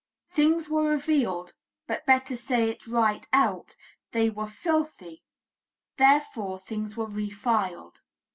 "Things 0.31 0.67
were 0.67 0.89
revealed, 0.89 1.53
but 1.85 2.07
better 2.07 2.35
say 2.35 2.71
it 2.71 2.87
right 2.87 3.23
out, 3.31 3.75
they 4.13 4.31
were 4.31 4.47
filthy, 4.49 5.21
therefore, 5.97 6.57
things 6.57 6.97
were 6.97 7.05
refiled." 7.05 7.97